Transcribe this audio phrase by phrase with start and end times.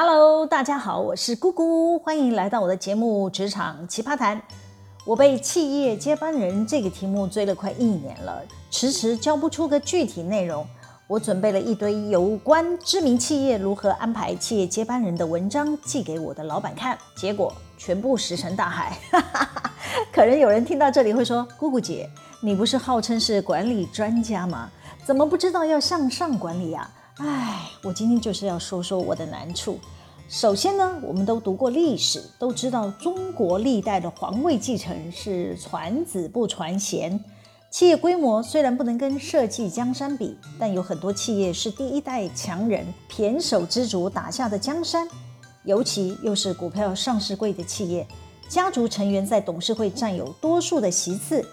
[0.00, 4.36] Hello，大家好，我是姑姑，欢迎来到我的节目《职场奇葩谈》。
[5.04, 8.40] 我被企业接班人这个题目追了快一年了，
[8.70, 10.64] 迟迟交不出个具体内容。
[11.08, 18.96] 我准备了一堆有关知名企业如何安排企业接班人的文章，寄给我的老板看，结果全部石沉大海。
[20.14, 22.08] 可能有人听到这里会说：“姑姑姐，
[22.40, 24.70] 你不是号称是管理专家吗？
[25.04, 26.88] 怎么不知道要向上管理啊？”
[27.20, 29.76] 唉，我今天就是要说说我的难处。
[30.28, 37.18] 首先呢，我们都读过历史，都知道中国历代的皇位继承是传子不传贤。
[37.72, 45.08] 企业规模虽然不能跟社稷江山比，但有很多企业是第一代强人胼手胝足打下的江山。
[45.64, 48.06] 尤其又是股票上市贵的企业，
[48.48, 51.44] 家族成员在董事会占有多数的席次，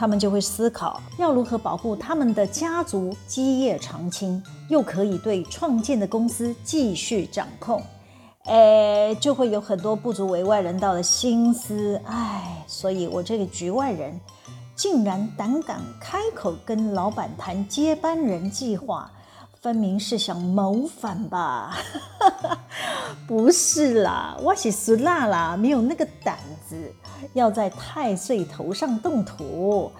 [0.00, 7.82] 他们就会思考要如何保护他们的家族基业长青，又可以对创建的公司继续掌控。
[8.46, 12.00] 诶，就会有很多不足为外人道的心思。
[12.06, 14.18] 唉，所以我这个局外人。
[14.74, 19.12] 竟然胆敢开口跟老板谈接班人计划，
[19.60, 21.76] 分明是想谋反吧？
[23.28, 26.90] 不是啦，我是俗辣啦，没有那个胆子
[27.34, 29.92] 要在太岁头上动土。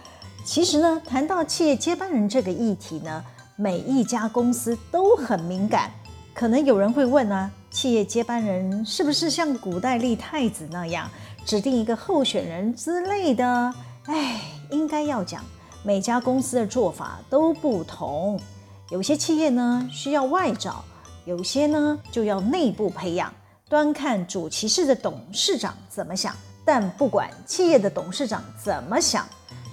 [0.46, 3.22] 其实呢，谈到企业接班人这个议题呢，
[3.56, 5.90] 每一家公司都很敏感。
[6.32, 11.06] 可能有人会问啊，企业接班人是不是像古代立太子那样，
[11.44, 13.74] 指定一个候选人之类的？
[14.06, 15.44] 哎，应该要讲，
[15.82, 18.40] 每家公司的做法都不同。
[18.90, 20.84] 有些企业呢需要外找，
[21.24, 23.32] 有些呢就要内部培养，
[23.68, 26.34] 端看主其事的董事长怎么想。
[26.64, 29.26] 但不管企业的董事长怎么想，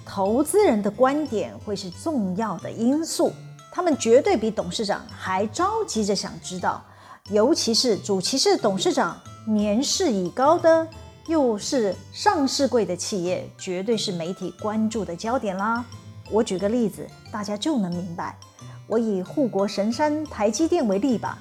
[0.05, 3.33] 投资人的观点会是重要的因素。
[3.71, 6.83] 他们绝对比董事长还着急着想知道，
[7.29, 10.87] 尤其是主其事董事长年事已高的。
[11.27, 15.83] 又是上市贵的企业，绝对是媒体关注的焦点啦。
[16.31, 18.37] 我举个例子，大家就能明白。
[18.87, 21.37] 我以护国神山台积电为例吧。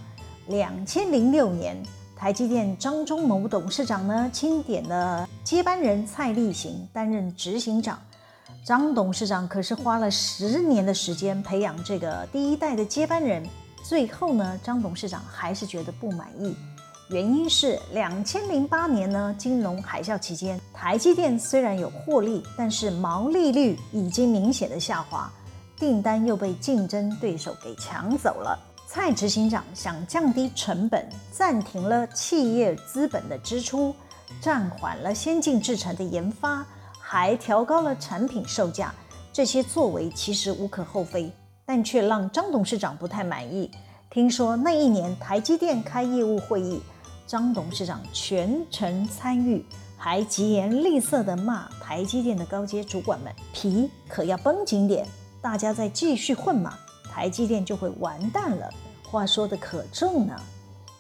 [0.49, 1.81] 两千零六年，
[2.17, 7.99] 台积电张忠谋董事长呢，钦点了接班人蔡力行担任执行长。
[8.65, 13.49] 张董事长可是花了十年的时间培养这个第一代的接班人，
[13.83, 16.57] 最后呢，张董事长还是觉得不满意。
[17.11, 25.33] 原因是两千零八年呢，金融海啸期间，台积电虽然有获利，但是毛利率已经明显的下滑，
[25.79, 28.59] 订单又被竞争对手给抢走了。
[28.89, 33.95] 蔡执行长想降低成本，暂停了企业资本的支出，
[34.41, 36.65] 暂缓了先进制程的研发，
[36.99, 38.95] 还调高了产品售价。
[39.33, 41.31] 这些作为其实无可厚非，
[41.67, 43.71] 但却让张董事长不太满意。
[44.09, 46.81] 听说那一年台积电开业务会议。
[47.27, 49.67] 张董事长全程参与，
[49.99, 55.05] 还疾言厉色地骂台积电的高阶主管们：“皮可要绷紧点，
[55.47, 56.77] 大家再继续混嘛，
[57.09, 58.69] 台积电就会完蛋了。”
[59.09, 60.35] 话说得可重呢。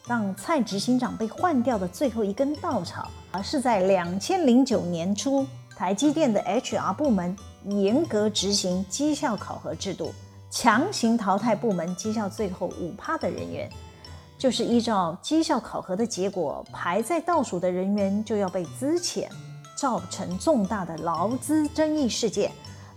[0.06, 10.14] 让蔡执行长被换掉的最后一根稻草，而是在两千零九年初，台积电的 HR 部门严格执行绩效考核制度，
[10.48, 13.68] 强行淘汰部门绩效最后五趴的人员。
[14.38, 19.26] 就是依照绩效考核的结果，排在倒数的人员就要被资遣，
[19.74, 22.52] 造成重大的劳资争议事件。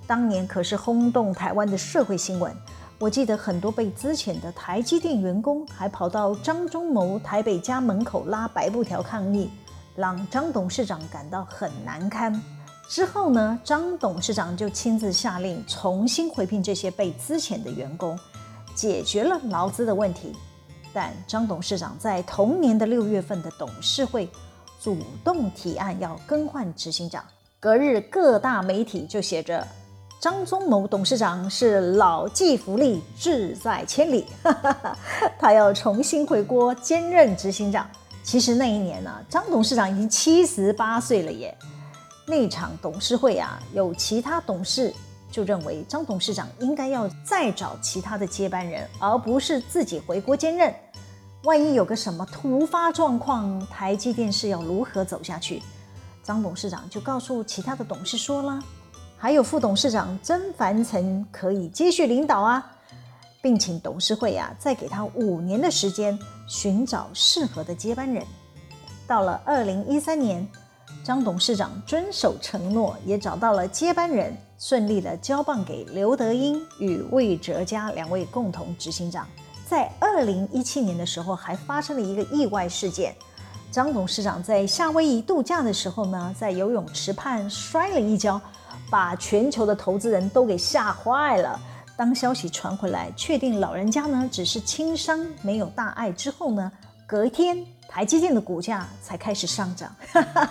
[0.10, 2.52] 当年可是轰动台湾的社会新闻。
[2.98, 9.52] 我记得很多被资遣的台积电员工还跑到张忠谋台北家门口拉白布条抗议，
[9.96, 12.42] 让张董事长感到很难堪。
[12.90, 18.18] 之后呢，张董事长就亲自下令重新回聘这些被资遣的员工，
[18.74, 20.36] 解决了劳资的问题。
[20.92, 24.28] 但张董事长在同年的六月份的董事会
[24.82, 27.24] 主动提案要更换执行长，
[27.60, 29.66] 隔日各大媒体就写着
[30.20, 34.26] 张忠谋董事长是老骥伏枥，志在千里，
[35.40, 37.90] 他要重新回国兼任执行长。
[38.22, 41.58] 其实那一年呢、张董事长已经七十八岁了耶。
[42.26, 44.94] 那场董事会啊，有其他董事
[45.32, 50.74] 就认为张董事长应该要再找其他的接班人，而不是自己回国兼任。
[51.44, 55.64] 万一有个什么突发状况，台积电是要如何走下去？
[56.22, 58.62] 张董事长就告诉其他的董事说了，
[59.22, 62.66] 还有副董事长曾凡成可以接续领导啊，
[63.42, 66.18] 并请董事会啊再给他五年的时间
[66.48, 68.26] 寻找适合的接班人。
[69.06, 70.48] 到了二零一三年，
[71.04, 79.28] 张董事长遵守承诺，也找到了接班人，顺利的交棒给刘德英与魏哲家两位共同执行长。
[79.68, 83.14] 在二零一七年的时候，还发生了一个意外事件。
[83.70, 88.40] 张董事长在夏威夷度假的时候呢，在游泳池畔摔了一跤，
[88.90, 91.60] 把全球的投资人都给吓坏了。
[91.96, 96.72] 当消息传回来，确定老人家呢只是轻伤，没有大碍之后呢，
[97.06, 99.94] 隔天台积电的股价才开始上涨。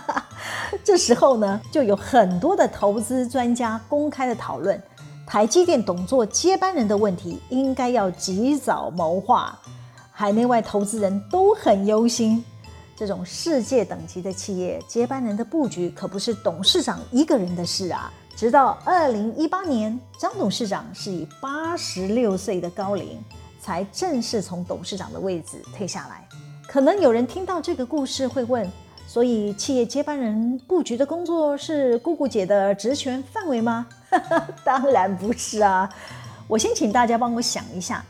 [0.83, 4.79] 这时候呢，就有很多的投资专家公开的讨论，
[5.25, 9.57] 台积电董座接班人的问题应该要及早谋划。
[10.11, 12.43] 海内外投资人都很忧心。
[12.95, 18.11] 这种世界等级的企业接班人的布局可不是董事长一个人的事啊！
[18.39, 23.21] 直到二零一八年，张董事长是以八十六岁的高龄
[23.59, 26.25] 才正式从董事长的位置退下来。
[26.65, 28.65] 可能有人听到这个故事会问：
[29.05, 33.85] 所以企业接班人布局的工作是姑姑姐的职权范围吗？
[34.63, 35.93] 当然不是啊！
[36.47, 38.01] 我先请大家帮我想一下，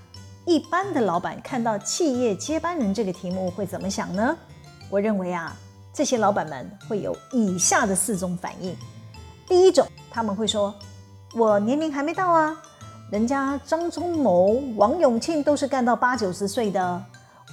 [0.46, 4.38] 一般的老板看到企业接班人这个题目会怎么想呢？
[4.92, 5.58] 我认为啊，
[5.92, 8.78] 这些老板们会有以下的四种反应。
[9.48, 10.74] 第一种，他们会说
[11.36, 12.56] ：“我年龄还没到啊，
[13.12, 17.04] 人家张忠谋、王永庆都是干到八九十岁的，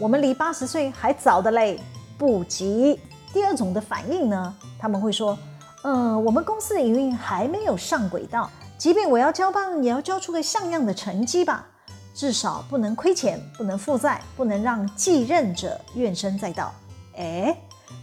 [0.00, 1.80] 我们离八十岁还早的嘞，
[2.16, 2.98] 不急。”
[3.32, 5.36] 第二种的反应呢，他们会说
[5.84, 11.66] ：“嗯、我们公司的营运还没有上轨道，即便我要交棒，也要交出个像样的成绩吧，
[12.14, 16.72] 至少不能亏钱，不能负债，不能让继任者怨声载道。”
[17.18, 17.54] 哎，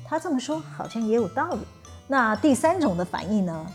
[0.06, 1.60] 他这么说好像也有道理。
[2.08, 3.66] 那第三种的反应呢？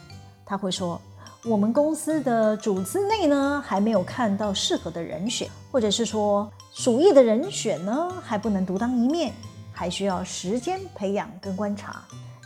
[0.48, 0.98] 他会说，
[1.44, 9.34] 我们公司的组织内呢还没有看到适合的人选，或者是说属意的人选呢还不能独当一面，
[9.74, 12.02] 还需要时间培养跟观察。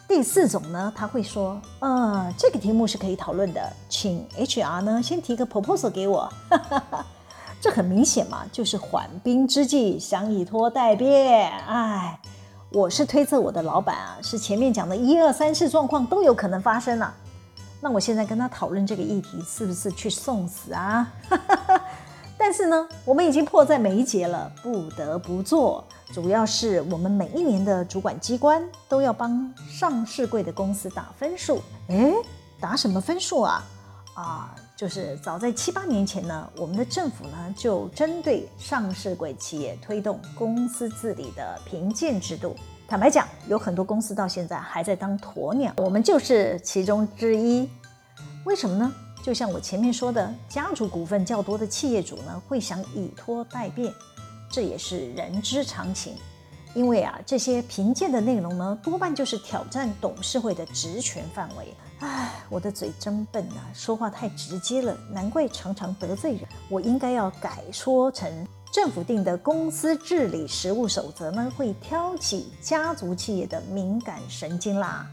[0.08, 6.28] 第四种呢，他会说，呃，这个题目是可以讨论的，请 HR 呢先提个 proposal 给我。
[7.62, 11.56] 这很明显嘛，就是缓兵之计，想以拖待变。
[11.68, 12.18] 哎。
[12.74, 17.14] 我是推测我的老板啊，是前面讲的一二三四状况都有可能发生了。
[17.84, 21.12] 那我现在跟他讨论这个议题，是不是去送死啊？
[22.38, 25.84] 但是呢，我们已经迫在眉睫了，不得不做。
[26.12, 31.60] 主要是我们每一年的主管机关都要帮上市柜的公司打分数。
[31.88, 32.14] 诶，
[32.60, 33.64] 打什么分数啊？
[34.14, 42.54] 啊，就是早在七八年前呢，我们的政府呢就针对上市柜企业推动公司治理的评鉴制度。
[42.92, 47.66] 坦白讲，有很多公司到现在还在当鸵鸟，我们就是其中之一。
[48.44, 48.92] 为什么呢？
[49.22, 53.90] 就像我前面说的，家族股份较多的企业主呢会想以拖代变，
[54.50, 56.12] 这也是人之常情。
[56.74, 61.74] 因为啊，这些评鉴的内容呢，多半就是挑战董事会的职权范围。
[62.00, 66.42] 唉，我的嘴真笨啊，说话太直接了，难怪常常得罪人。
[66.68, 68.30] 我应该要改说成，
[68.72, 75.06] 政府定的公司治理实务守则呢，会挑起家族企业的敏感神经啦。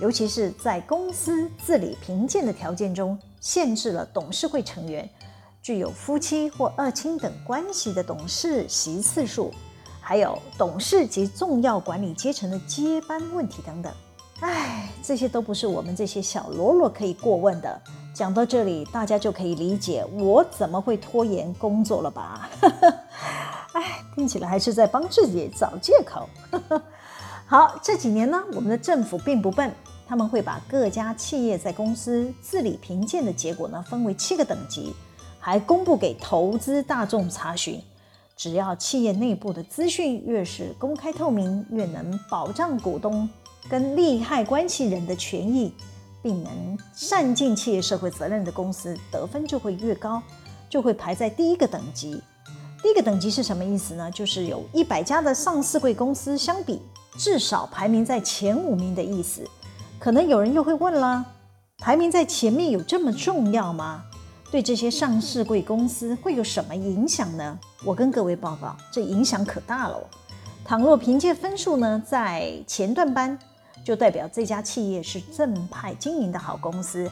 [0.00, 5.08] 尤其是在公司治理评鉴的条件中，限制了董事会成员
[5.62, 9.54] 具有夫妻或二亲等关系的董事席次数。
[10.00, 13.94] 还有董事及重要管理阶层的接班问题等等，
[14.44, 17.80] 哎，这些都不是我们这些小喽啰可以过问的。
[18.12, 22.50] 讲到这里，大家就可以理解我怎么会拖延工作了吧？
[23.72, 26.28] 哎，听起来还是在帮自己找借口。
[27.48, 29.72] 好，这几年呢，我们的政府并不笨，
[30.06, 34.94] 他们会把各家企业在公司治理评鉴的结果呢，分为七个等级，
[35.40, 37.82] 还公布给投资大众查询。
[38.36, 43.26] 只要企业内部的资讯越是公开透明，越能保障股东
[43.68, 45.72] 跟利害关系人的权益，
[46.22, 50.22] 并能善尽企业社会责任的公司，得分就会越高，
[50.68, 52.22] 就会排在第一个等级。
[52.82, 54.10] 第一个等级是什么意思呢？
[54.10, 56.82] 就是有一百家的上市贵公司相比，
[57.16, 59.42] 至少排名在前五名的意思。
[59.98, 61.24] 可能有人又会问了，
[61.78, 64.02] 排名在前面有这么重要吗？
[64.50, 67.58] 对这些上市贵公司会有什么影响呢？
[67.84, 69.98] 我跟各位报告，这影响可大了。
[70.64, 73.38] 倘若凭借分数呢在前段班，
[73.84, 77.08] 就代表这家企业是正派经营的好公司，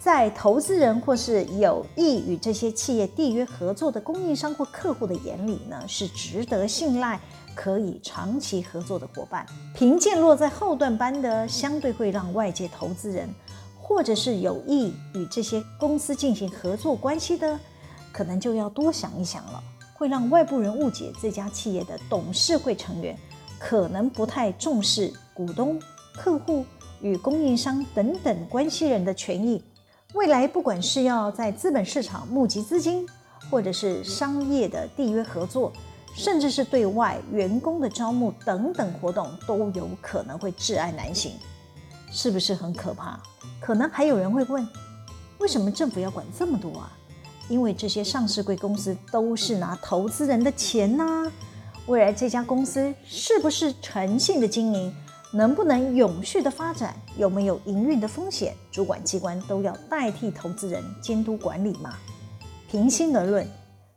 [0.00, 7.18] 在投资人或是有意与这些企业缔约合作的供应商或客户的眼里呢，是值得信赖、
[7.54, 9.46] 可以长期合作的伙伴。
[9.72, 13.32] 评鉴落在后段班的，相对会让外界投资人。
[13.88, 17.56] 或者是有意与这些公司进行合作关系的，
[18.12, 19.62] 可能就要多想一想了，
[19.94, 23.16] 会让外部人误解这家企业的董事会成员
[23.60, 25.80] 可能不太重视股东、
[26.16, 26.64] 客户
[27.00, 29.62] 与供应商等等关系人的权益。
[30.14, 33.06] 未来不管是要在资本市场募集资金，
[33.50, 35.72] 或者是商业的缔约合作，
[36.14, 41.32] 甚至是对外员工的招募等等活动，都有可能会窒碍难行，
[42.10, 43.20] 是不是很可怕？
[43.60, 44.66] 可能还有人会问，
[45.38, 46.90] 为什么政府要管这么多啊？
[47.48, 51.30] 因为这些上市贵公司都是拿投资人的钱呐，
[51.86, 54.94] 未来这家公司是不是诚信的经营？
[55.36, 56.96] 能不能永续的发展？
[57.18, 58.56] 有没有营运的风险？
[58.72, 61.92] 主管机关都要代替投资人监督管理吗？
[62.70, 63.46] 平心而论，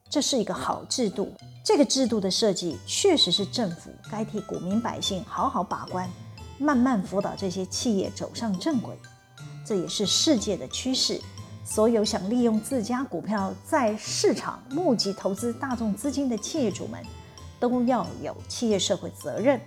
[0.09, 1.31] 这是一个好制度。
[1.63, 6.09] 这个制度的设计确实是政府该替股民百姓好好把关，
[6.57, 8.93] 慢慢辅导这些企业走上正轨。
[9.65, 11.21] 这也是世界的趋势。
[11.63, 17.01] 所有想利用自家股票在市场募集投资大众资金的企业主们，
[17.61, 19.57] 都要有企业社会责任。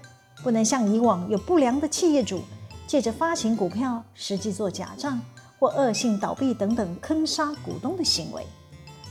[0.43, 2.43] 不能像以往有不良的企业主
[2.87, 5.21] 借着发行股票，实际做假账
[5.59, 8.45] 或恶性倒闭等等坑杀股东的行为。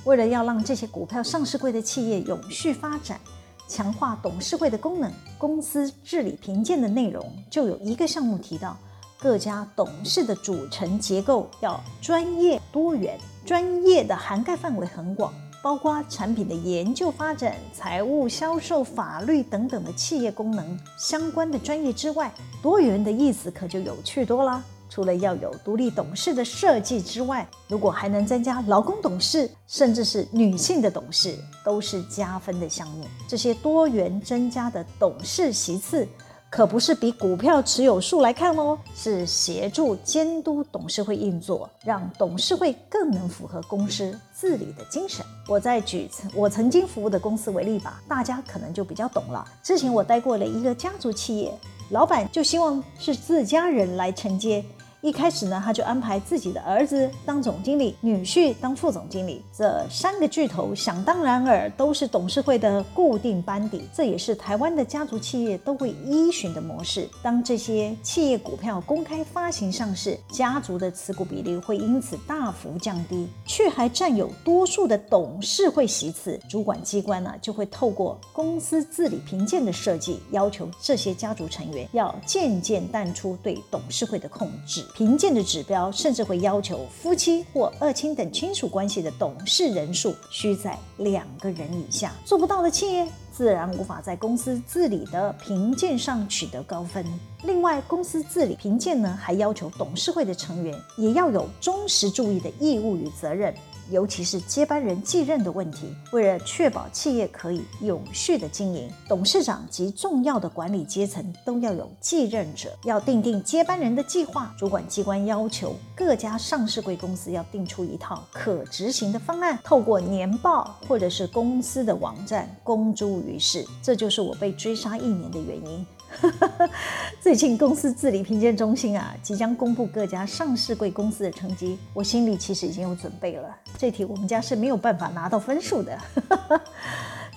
[0.03, 3.19] 为了要让这些股票上市柜的企业永续发展，
[3.67, 8.77] 强化董事会的功能，公司治理评鉴的内容就有一个项目提到，
[9.19, 15.33] 各家董事的组成结构要专业多元，专业的涵盖范围很广。
[15.61, 24.63] 包括产品的研究发展、财务、销售、法律等等的企业功能相关的专业之外，多元的意思可就有趣多了。
[24.89, 33.05] 除了要有独立董事的设计之外，如果还能增加劳工董事，甚至是女性的董事，都是加分的项目。
[33.25, 36.05] 这些多元增加的董事席次。
[36.51, 45.25] 可不是比股票持有数来看哦，是协助监督董事会运作，让董事会更能符合公司治理的精神。
[45.47, 49.47] 我再举我曾经服务的公司为例吧，大家可能就比较懂了。
[49.63, 51.57] 之前我待过了一个家族企业，
[51.91, 54.61] 老板就希望是自家人来承接。
[55.01, 59.41] 一开始呢，他就安排自己的儿子当总经理，女婿当副总经理。
[59.51, 67.09] 这三个巨头想当然尔都是董事会的固定班底，这也是台湾的家族企业都会依循的模式。
[67.23, 76.39] 当这些企业股票公开发行上市，家族的持股比例会因此大幅降低，却还占有多数的董事会席次。
[76.47, 84.85] 主管机关呢，就会透过公司治理评鉴的设计，要求这些家族成员要渐渐淡出对董事会的控制。
[84.93, 92.13] 评鉴的指标甚至会要求夫妻或二亲等亲属关系的董事人数需在两个人以下。
[92.25, 97.05] 做不到的企业，自然无法在公司治理的评鉴上取得高分。
[97.43, 103.53] 另外，公司治理评鉴呢，还要求董事会的成员也要有忠实注意的义务与责任。
[103.91, 114.55] 尤其是接班人继任的问题，为了确保企业可以永续的经营，董事长及重要的管理阶层都要有继任者，要订定接班人的计划。
[114.57, 123.67] 主管机关要求各家上市贵公司要定出一套可执行的方案，透过年报或者是公司的网站公诸于世。
[123.83, 125.85] 这就是我被追杀一年的原因。
[127.21, 133.55] 最近公司治理评鉴中心啊，即将公布各家上市贵公司的成绩，我心里其实已经有准备了。
[133.77, 135.97] 这题我们家是没有办法拿到分数的。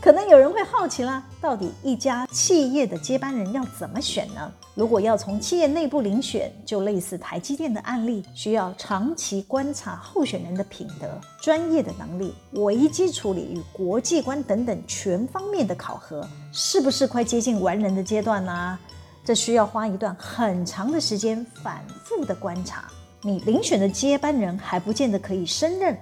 [0.04, 4.52] 可能有人会好奇啦，到底一家企业的接班人要怎么选呢？
[4.74, 11.08] 如果要从企业内部遴选，就类似台积电的案例，需要长期观察候选人的品德、
[11.40, 18.78] 专业的能力、危机处理与国际观等等全方面的考核，是不是快接近完人的阶段呢？
[19.24, 22.84] 这需要花一段很长的时间反复的观察。
[23.22, 25.96] 你遴选的接班人还不见得可以胜任，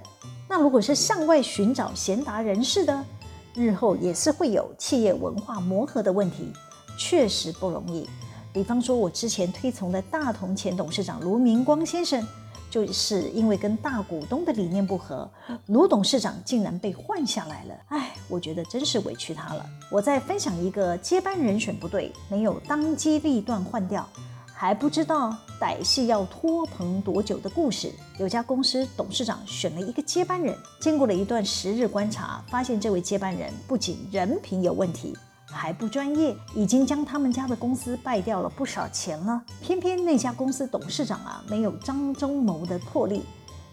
[0.49, 3.01] 那如果是向外寻找贤达人士的？
[3.53, 6.51] 日后也是会有企业文化磨合的问题，
[6.97, 8.09] 确实不容易。
[8.51, 12.25] 比方说，我之前推崇的大同前董事长卢明光先生，
[12.69, 15.29] 就是因为跟大股东的理念不合，
[15.67, 17.75] 卢董事长竟然被换下来了。
[17.89, 19.65] 哎，我觉得真是委屈他了。
[19.91, 24.07] 我再分享一个接班人选不对，没有当机立断换掉。
[24.55, 27.89] 还不知道歹戏要拖棚多久的故事。
[28.19, 39.41] 有家公司董事长选了一个接班人，经过了一段时日观察，发现这位接班人不仅人品有问题，还不专业，已经将他们家的公司败掉了不少钱了。
[39.61, 43.23] 偏偏那家公司董事长啊，没有张忠谋的魄力，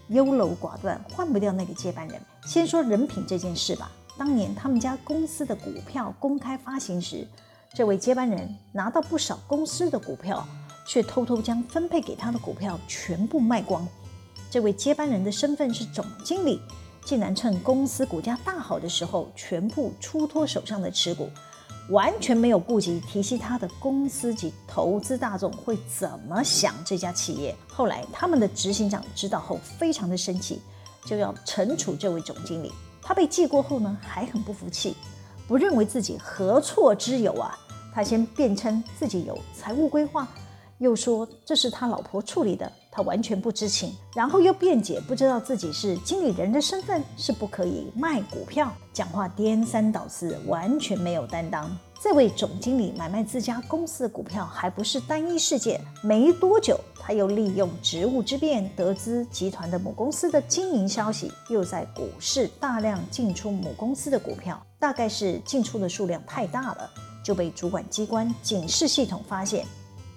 [0.07, 2.21] 优柔寡断，换不掉那个接班人。
[2.45, 7.27] 先说人品这件事吧，当年他们家公司的股票公开发行时，
[7.73, 10.47] 这位接班人拿到不少公司的股票。
[10.85, 13.87] 却偷偷将分配给他的股票全部卖光。
[14.49, 16.59] 这位接班人的身份是总经理，
[17.05, 21.29] 竟然趁公司股价大好的时候，全部出脱手上的持股，
[21.89, 27.55] 完全没有顾及提携他的公司及投资大众会怎么想这家企业。
[27.67, 30.61] 后来他们的执行长知道后，非常的生气，
[31.05, 32.71] 就要惩处这位总经理。
[33.01, 34.95] 他被记过后呢，还很不服气。
[35.47, 37.57] 不认为自己何错之有啊！
[37.93, 40.25] 他先辩称自己有财务规划，
[40.81, 51.69] 又说这是他老婆处理的，他完全不知情，然后又辩解不知道自己是经理人的身份是不可以卖股票，讲话颠三倒四，完全没有担当。
[52.01, 66.89] 这位总经理买卖自家公司的股票还不是单一事件，没多久他又利用职务之便得知集团的母公司的经营消息，又在股市大量进出母公司的股票，大概是进出的数量太大了，
[67.23, 69.63] 就被主管机关警示系统发现。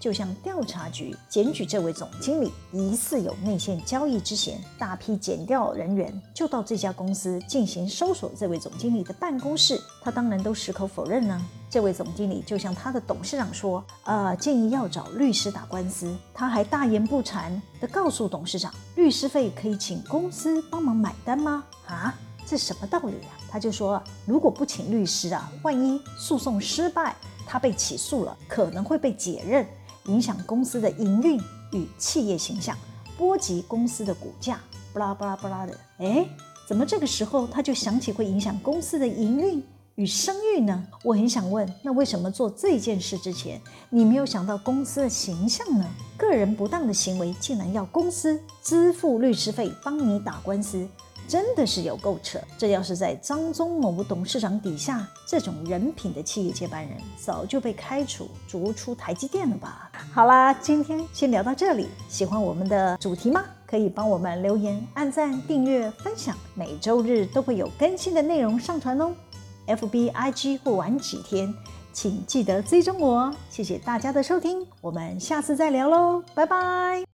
[0.05, 11.43] 就向调查局检举这位总经理疑似有内线交易之嫌，大批检调人员就到这家公司进行搜索这位总经理的办公室，他当然都矢口否认呢。
[11.71, 23.33] 这位总经理就向他的董事长说：“呃，建议要找律师打官司。”他还大言不惭地告诉董事长：“律师费可以请公司帮忙买单吗？”啊，这什么道理啊？
[23.49, 29.67] 他就说：“如果不请律师啊，万一诉讼失败，他被起诉了，可能会被解任。”
[30.07, 31.41] 影响公司的营运
[31.73, 32.77] 与企业形象，
[33.17, 34.61] 波及公司的股价，
[34.93, 35.79] 巴拉巴拉巴拉的。
[35.99, 36.29] 诶，
[36.67, 39.63] 怎么这个时候他就想起会影响公司的营运
[39.95, 40.87] 与声誉呢？
[41.03, 45.87] 我很想问，那为什么做这件事之前，你没有想到公司的形象呢？
[46.17, 50.87] 个人不当的行为，竟然要公司支付律师费帮你打官司？
[51.27, 52.39] 真的是有够扯！
[52.59, 59.91] 这要是在张忠谋董事长底下，这种人品的企业接班人早就被开除、逐出台积电了吧？
[60.13, 61.89] 好啦，今天先聊到这里。
[62.09, 63.45] 喜欢我们的主题吗？
[63.67, 66.37] 可以帮我们留言、按赞、订阅、分享。
[66.55, 69.13] 每周日都会有更新的内容上传哦。
[69.67, 71.53] FB、IG 会晚几天，
[71.93, 73.35] 请记得追踪我。
[73.49, 77.14] 谢谢大家的收听，我们下次再聊喽，拜拜。